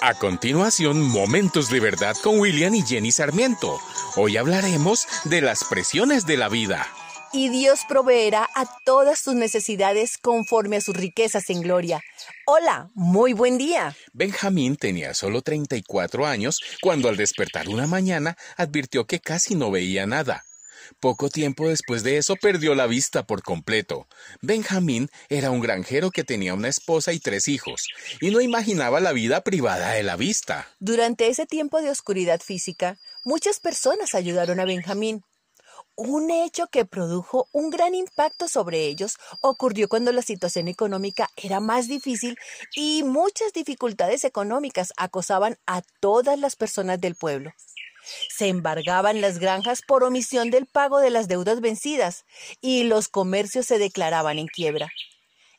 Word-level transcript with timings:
A 0.00 0.14
continuación, 0.14 1.02
Momentos 1.02 1.70
de 1.70 1.80
Verdad 1.80 2.16
con 2.22 2.38
William 2.38 2.72
y 2.72 2.82
Jenny 2.82 3.10
Sarmiento. 3.10 3.80
Hoy 4.14 4.36
hablaremos 4.36 5.08
de 5.24 5.40
las 5.40 5.64
presiones 5.64 6.24
de 6.24 6.36
la 6.36 6.48
vida. 6.48 6.86
Y 7.32 7.48
Dios 7.48 7.80
proveerá 7.88 8.48
a 8.54 8.66
todas 8.84 9.24
tus 9.24 9.34
necesidades 9.34 10.16
conforme 10.16 10.76
a 10.76 10.80
sus 10.80 10.96
riquezas 10.96 11.50
en 11.50 11.62
gloria. 11.62 12.00
Hola, 12.46 12.90
muy 12.94 13.32
buen 13.32 13.58
día. 13.58 13.96
Benjamín 14.12 14.76
tenía 14.76 15.14
solo 15.14 15.42
34 15.42 16.26
años 16.26 16.60
cuando 16.80 17.08
al 17.08 17.16
despertar 17.16 17.68
una 17.68 17.88
mañana 17.88 18.36
advirtió 18.56 19.04
que 19.04 19.18
casi 19.18 19.56
no 19.56 19.72
veía 19.72 20.06
nada. 20.06 20.44
Poco 21.00 21.28
tiempo 21.28 21.68
después 21.68 22.02
de 22.02 22.16
eso 22.16 22.36
perdió 22.36 22.74
la 22.74 22.86
vista 22.86 23.24
por 23.26 23.42
completo. 23.42 24.06
Benjamín 24.42 25.08
era 25.28 25.50
un 25.50 25.60
granjero 25.60 26.10
que 26.10 26.24
tenía 26.24 26.54
una 26.54 26.68
esposa 26.68 27.12
y 27.12 27.20
tres 27.20 27.48
hijos, 27.48 27.86
y 28.20 28.30
no 28.30 28.40
imaginaba 28.40 29.00
la 29.00 29.12
vida 29.12 29.42
privada 29.42 29.92
de 29.92 30.02
la 30.02 30.16
vista. 30.16 30.68
Durante 30.78 31.28
ese 31.28 31.46
tiempo 31.46 31.80
de 31.80 31.90
oscuridad 31.90 32.40
física, 32.40 32.98
muchas 33.24 33.60
personas 33.60 34.14
ayudaron 34.14 34.60
a 34.60 34.64
Benjamín. 34.64 35.22
Un 35.96 36.30
hecho 36.30 36.68
que 36.68 36.84
produjo 36.84 37.48
un 37.52 37.70
gran 37.70 37.94
impacto 37.94 38.46
sobre 38.46 38.86
ellos 38.86 39.16
ocurrió 39.42 39.88
cuando 39.88 40.12
la 40.12 40.22
situación 40.22 40.68
económica 40.68 41.28
era 41.36 41.58
más 41.58 41.88
difícil 41.88 42.36
y 42.76 43.02
muchas 43.02 43.52
dificultades 43.52 44.24
económicas 44.24 44.92
acosaban 44.96 45.56
a 45.66 45.82
todas 46.00 46.38
las 46.38 46.54
personas 46.54 47.00
del 47.00 47.16
pueblo. 47.16 47.52
Se 48.28 48.48
embargaban 48.48 49.20
las 49.20 49.38
granjas 49.38 49.82
por 49.86 50.04
omisión 50.04 50.50
del 50.50 50.66
pago 50.66 50.98
de 50.98 51.10
las 51.10 51.28
deudas 51.28 51.60
vencidas 51.60 52.24
y 52.60 52.84
los 52.84 53.08
comercios 53.08 53.66
se 53.66 53.78
declaraban 53.78 54.38
en 54.38 54.46
quiebra. 54.46 54.90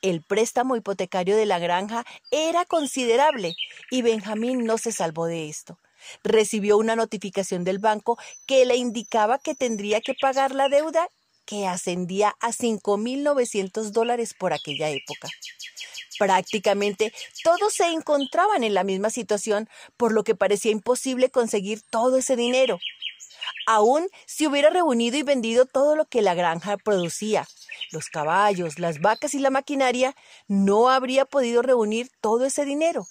El 0.00 0.22
préstamo 0.22 0.74
hipotecario 0.74 1.36
de 1.36 1.46
la 1.46 1.60
granja 1.60 2.04
era 2.30 2.64
considerable 2.64 3.54
y 3.90 4.02
Benjamín 4.02 4.64
no 4.64 4.76
se 4.76 4.90
salvó 4.90 5.26
de 5.26 5.48
esto. 5.48 5.78
Recibió 6.24 6.76
una 6.76 6.96
notificación 6.96 7.62
del 7.62 7.78
banco 7.78 8.18
que 8.46 8.64
le 8.64 8.76
indicaba 8.76 9.38
que 9.38 9.54
tendría 9.54 10.00
que 10.00 10.14
pagar 10.20 10.52
la 10.52 10.68
deuda 10.68 11.08
que 11.44 11.66
ascendía 11.66 12.34
a 12.40 12.50
5.900 12.50 13.90
dólares 13.90 14.34
por 14.34 14.52
aquella 14.52 14.90
época. 14.90 15.28
Prácticamente 16.22 17.12
todos 17.42 17.74
se 17.74 17.86
encontraban 17.86 18.62
en 18.62 18.74
la 18.74 18.84
misma 18.84 19.10
situación, 19.10 19.68
por 19.96 20.12
lo 20.12 20.22
que 20.22 20.36
parecía 20.36 20.70
imposible 20.70 21.30
conseguir 21.30 21.82
todo 21.90 22.16
ese 22.16 22.36
dinero. 22.36 22.78
Aún 23.66 24.06
si 24.24 24.46
hubiera 24.46 24.70
reunido 24.70 25.18
y 25.18 25.24
vendido 25.24 25.66
todo 25.66 25.96
lo 25.96 26.04
que 26.04 26.22
la 26.22 26.34
granja 26.34 26.76
producía, 26.76 27.48
los 27.90 28.06
caballos, 28.08 28.78
las 28.78 29.00
vacas 29.00 29.34
y 29.34 29.40
la 29.40 29.50
maquinaria, 29.50 30.14
no 30.46 30.90
habría 30.90 31.24
podido 31.24 31.60
reunir 31.60 32.08
todo 32.20 32.46
ese 32.46 32.64
dinero. 32.64 33.08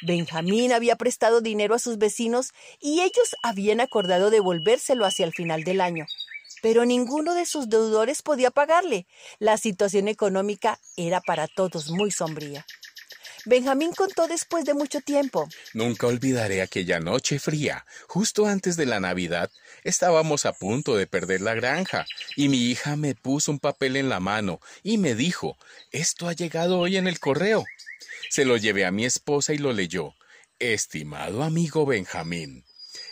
Benjamín 0.00 0.72
había 0.72 0.96
prestado 0.96 1.42
dinero 1.42 1.74
a 1.74 1.78
sus 1.78 1.98
vecinos 1.98 2.54
y 2.80 3.02
ellos 3.02 3.36
habían 3.42 3.82
acordado 3.82 4.30
devolvérselo 4.30 5.04
hacia 5.04 5.26
el 5.26 5.34
final 5.34 5.64
del 5.64 5.82
año 5.82 6.06
pero 6.62 6.84
ninguno 6.84 7.34
de 7.34 7.46
sus 7.46 7.68
deudores 7.68 8.22
podía 8.22 8.50
pagarle. 8.50 9.06
La 9.38 9.56
situación 9.56 10.08
económica 10.08 10.78
era 10.96 11.20
para 11.20 11.48
todos 11.48 11.90
muy 11.90 12.10
sombría. 12.10 12.64
Benjamín 13.44 13.92
contó 13.92 14.26
después 14.26 14.64
de 14.64 14.74
mucho 14.74 15.00
tiempo. 15.00 15.48
Nunca 15.72 16.06
olvidaré 16.06 16.60
aquella 16.60 17.00
noche 17.00 17.38
fría. 17.38 17.86
Justo 18.06 18.46
antes 18.46 18.76
de 18.76 18.84
la 18.84 19.00
Navidad 19.00 19.50
estábamos 19.84 20.44
a 20.44 20.52
punto 20.52 20.96
de 20.96 21.06
perder 21.06 21.40
la 21.40 21.54
granja 21.54 22.04
y 22.36 22.48
mi 22.48 22.58
hija 22.66 22.96
me 22.96 23.14
puso 23.14 23.50
un 23.50 23.58
papel 23.58 23.96
en 23.96 24.08
la 24.08 24.20
mano 24.20 24.60
y 24.82 24.98
me 24.98 25.14
dijo, 25.14 25.56
esto 25.92 26.28
ha 26.28 26.32
llegado 26.32 26.78
hoy 26.78 26.96
en 26.96 27.06
el 27.06 27.20
correo. 27.20 27.64
Se 28.28 28.44
lo 28.44 28.56
llevé 28.56 28.84
a 28.84 28.90
mi 28.90 29.04
esposa 29.04 29.54
y 29.54 29.58
lo 29.58 29.72
leyó. 29.72 30.14
Estimado 30.58 31.42
amigo 31.42 31.86
Benjamín, 31.86 32.64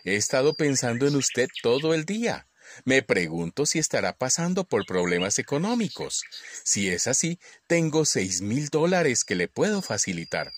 he 0.05 0.17
estado 0.17 0.55
pensando 0.55 1.06
en 1.06 1.17
usted 1.17 1.48
todo 1.62 1.94
el 1.94 2.05
día. 2.05 2.47
Me 2.84 3.03
pregunto 3.03 3.67
si 3.67 3.78
estará 3.78 4.17
pasando 4.17 4.64
por 4.64 4.86
problemas 4.86 5.39
económicos. 5.39 6.23
Si 6.64 6.89
es 6.89 7.07
así, 7.07 7.39
tengo 7.67 8.05
seis 8.05 8.40
mil 8.40 8.68
dólares 8.68 9.24
que 9.24 9.35
le 9.35 9.48
puedo 9.48 9.83
facilitar. 9.83 10.52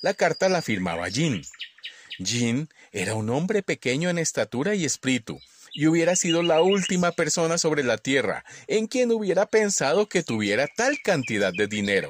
La 0.00 0.14
carta 0.14 0.48
la 0.48 0.62
firmaba 0.62 1.08
Jean. 1.08 1.42
Jean 2.18 2.68
era 2.92 3.14
un 3.14 3.30
hombre 3.30 3.62
pequeño 3.62 4.10
en 4.10 4.18
estatura 4.18 4.74
y 4.74 4.84
espíritu, 4.84 5.38
y 5.72 5.86
hubiera 5.86 6.16
sido 6.16 6.42
la 6.42 6.60
última 6.60 7.12
persona 7.12 7.58
sobre 7.58 7.84
la 7.84 7.98
tierra 7.98 8.44
en 8.66 8.86
quien 8.86 9.10
hubiera 9.12 9.46
pensado 9.46 10.08
que 10.08 10.22
tuviera 10.22 10.66
tal 10.66 11.00
cantidad 11.02 11.52
de 11.52 11.66
dinero. 11.66 12.08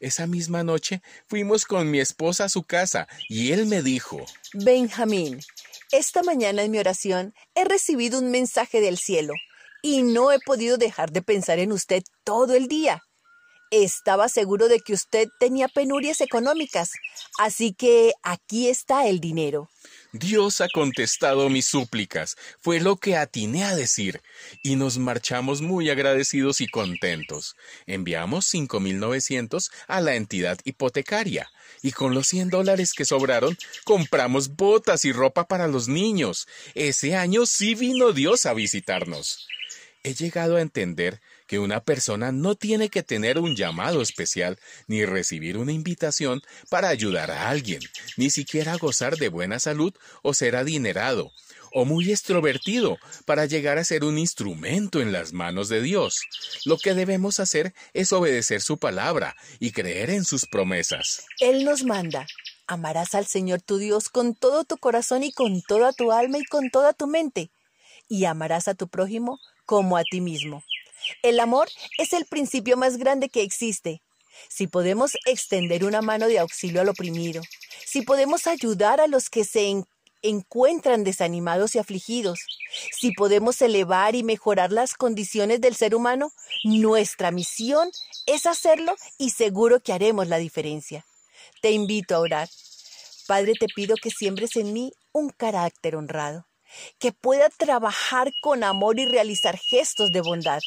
Esa 0.00 0.26
misma 0.26 0.64
noche 0.64 1.00
fuimos 1.28 1.64
con 1.64 1.90
mi 1.90 2.00
esposa 2.00 2.44
a 2.44 2.48
su 2.48 2.64
casa 2.64 3.06
y 3.28 3.52
él 3.52 3.66
me 3.66 3.82
dijo 3.82 4.24
Benjamín, 4.52 5.40
esta 5.92 6.22
mañana 6.22 6.62
en 6.62 6.70
mi 6.70 6.78
oración 6.78 7.34
he 7.54 7.64
recibido 7.64 8.18
un 8.18 8.30
mensaje 8.30 8.80
del 8.80 8.98
cielo 8.98 9.34
y 9.82 10.02
no 10.02 10.32
he 10.32 10.38
podido 10.40 10.78
dejar 10.78 11.12
de 11.12 11.22
pensar 11.22 11.58
en 11.58 11.70
usted 11.70 12.02
todo 12.24 12.54
el 12.54 12.66
día. 12.66 13.02
Estaba 13.72 14.28
seguro 14.28 14.68
de 14.68 14.80
que 14.80 14.92
usted 14.92 15.30
tenía 15.40 15.66
penurias 15.66 16.20
económicas, 16.20 16.90
así 17.38 17.72
que 17.72 18.12
aquí 18.22 18.68
está 18.68 19.08
el 19.08 19.18
dinero. 19.18 19.70
Dios 20.12 20.60
ha 20.60 20.68
contestado 20.68 21.48
mis 21.48 21.68
súplicas, 21.68 22.36
fue 22.60 22.80
lo 22.80 22.96
que 22.96 23.16
atiné 23.16 23.64
a 23.64 23.74
decir, 23.74 24.20
y 24.62 24.76
nos 24.76 24.98
marchamos 24.98 25.62
muy 25.62 25.88
agradecidos 25.88 26.60
y 26.60 26.68
contentos. 26.68 27.56
Enviamos 27.86 28.52
5.900 28.52 29.70
a 29.86 30.02
la 30.02 30.16
entidad 30.16 30.58
hipotecaria, 30.64 31.50
y 31.80 31.92
con 31.92 32.12
los 32.12 32.26
100 32.26 32.50
dólares 32.50 32.92
que 32.92 33.06
sobraron, 33.06 33.56
compramos 33.84 34.54
botas 34.54 35.06
y 35.06 35.12
ropa 35.12 35.48
para 35.48 35.66
los 35.66 35.88
niños. 35.88 36.46
Ese 36.74 37.16
año 37.16 37.46
sí 37.46 37.74
vino 37.74 38.12
Dios 38.12 38.44
a 38.44 38.52
visitarnos 38.52 39.48
he 40.04 40.14
llegado 40.14 40.56
a 40.56 40.60
entender 40.60 41.20
que 41.52 41.58
una 41.58 41.84
persona 41.84 42.32
no 42.32 42.54
tiene 42.54 42.88
que 42.88 43.02
tener 43.02 43.38
un 43.38 43.54
llamado 43.54 44.00
especial 44.00 44.58
ni 44.86 45.04
recibir 45.04 45.58
una 45.58 45.72
invitación 45.72 46.40
para 46.70 46.88
ayudar 46.88 47.30
a 47.30 47.50
alguien, 47.50 47.82
ni 48.16 48.30
siquiera 48.30 48.78
gozar 48.78 49.18
de 49.18 49.28
buena 49.28 49.58
salud 49.58 49.92
o 50.22 50.32
ser 50.32 50.56
adinerado 50.56 51.30
o 51.70 51.84
muy 51.84 52.10
extrovertido 52.10 52.96
para 53.26 53.44
llegar 53.44 53.76
a 53.76 53.84
ser 53.84 54.02
un 54.02 54.16
instrumento 54.16 55.02
en 55.02 55.12
las 55.12 55.34
manos 55.34 55.68
de 55.68 55.82
Dios. 55.82 56.22
Lo 56.64 56.78
que 56.78 56.94
debemos 56.94 57.38
hacer 57.38 57.74
es 57.92 58.14
obedecer 58.14 58.62
su 58.62 58.78
palabra 58.78 59.36
y 59.60 59.72
creer 59.72 60.08
en 60.08 60.24
sus 60.24 60.46
promesas. 60.46 61.26
Él 61.38 61.66
nos 61.66 61.84
manda. 61.84 62.26
Amarás 62.66 63.14
al 63.14 63.26
Señor 63.26 63.60
tu 63.60 63.76
Dios 63.76 64.08
con 64.08 64.34
todo 64.34 64.64
tu 64.64 64.78
corazón 64.78 65.22
y 65.22 65.32
con 65.32 65.60
toda 65.60 65.92
tu 65.92 66.12
alma 66.12 66.38
y 66.38 66.44
con 66.46 66.70
toda 66.70 66.94
tu 66.94 67.06
mente. 67.06 67.50
Y 68.08 68.24
amarás 68.24 68.68
a 68.68 68.74
tu 68.74 68.88
prójimo 68.88 69.38
como 69.66 69.98
a 69.98 70.02
ti 70.02 70.22
mismo. 70.22 70.62
El 71.22 71.40
amor 71.40 71.68
es 71.98 72.12
el 72.12 72.26
principio 72.26 72.76
más 72.76 72.96
grande 72.96 73.28
que 73.28 73.42
existe. 73.42 74.02
Si 74.48 74.66
podemos 74.66 75.12
extender 75.26 75.84
una 75.84 76.02
mano 76.02 76.26
de 76.26 76.38
auxilio 76.38 76.80
al 76.80 76.88
oprimido, 76.88 77.42
si 77.84 78.02
podemos 78.02 78.46
ayudar 78.46 79.00
a 79.00 79.06
los 79.06 79.28
que 79.28 79.44
se 79.44 79.84
encuentran 80.22 81.04
desanimados 81.04 81.74
y 81.74 81.78
afligidos, 81.78 82.38
si 82.98 83.12
podemos 83.12 83.60
elevar 83.60 84.14
y 84.14 84.22
mejorar 84.22 84.72
las 84.72 84.94
condiciones 84.94 85.60
del 85.60 85.76
ser 85.76 85.94
humano, 85.94 86.32
nuestra 86.64 87.30
misión 87.30 87.90
es 88.26 88.46
hacerlo 88.46 88.96
y 89.18 89.30
seguro 89.30 89.80
que 89.80 89.92
haremos 89.92 90.28
la 90.28 90.38
diferencia. 90.38 91.04
Te 91.60 91.70
invito 91.70 92.14
a 92.14 92.20
orar. 92.20 92.48
Padre, 93.26 93.52
te 93.58 93.66
pido 93.66 93.94
que 93.96 94.10
siembres 94.10 94.56
en 94.56 94.72
mí 94.72 94.92
un 95.12 95.30
carácter 95.30 95.96
honrado 95.96 96.46
que 96.98 97.12
pueda 97.12 97.48
trabajar 97.50 98.32
con 98.40 98.64
amor 98.64 98.98
y 98.98 99.06
realizar 99.06 99.58
gestos 99.58 100.10
de 100.10 100.20
bondad. 100.20 100.60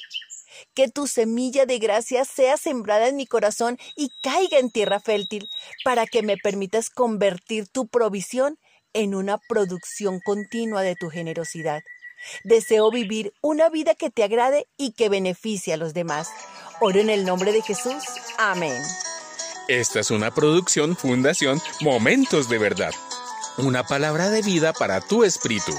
Que 0.74 0.90
tu 0.90 1.08
semilla 1.08 1.66
de 1.66 1.80
gracia 1.80 2.26
sea 2.26 2.58
sembrada 2.58 3.08
en 3.08 3.16
mi 3.16 3.26
corazón 3.26 3.78
y 3.96 4.10
caiga 4.22 4.60
en 4.60 4.72
tierra 4.72 5.00
fértil, 5.00 5.50
para 5.84 6.06
que 6.06 6.24
me 6.24 6.38
permitas 6.38 6.90
convertir 6.90 7.68
tu 7.68 7.88
provisión 7.88 8.58
en 8.94 9.14
una 9.14 9.38
producción 9.38 10.20
continua 10.24 10.82
de 10.82 10.96
tu 10.96 11.10
generosidad. 11.10 11.84
Deseo 12.44 12.90
vivir 12.92 13.34
una 13.42 13.70
vida 13.70 13.94
que 13.96 14.10
te 14.10 14.24
agrade 14.24 14.68
y 14.78 14.92
que 14.94 15.10
beneficie 15.10 15.74
a 15.74 15.78
los 15.78 15.94
demás. 15.94 16.30
Oro 16.80 17.00
en 17.00 17.10
el 17.10 17.26
nombre 17.26 17.52
de 17.52 17.62
Jesús. 17.62 18.04
Amén. 18.38 18.82
Esta 19.68 20.00
es 20.00 20.12
una 20.12 20.32
producción 20.32 20.96
Fundación 20.96 21.62
Momentos 21.82 22.50
de 22.50 22.58
Verdad. 22.58 22.94
Una 23.58 23.84
palabra 23.84 24.30
de 24.30 24.42
vida 24.42 24.74
para 24.74 25.02
tu 25.02 25.24
espíritu. 25.24 25.74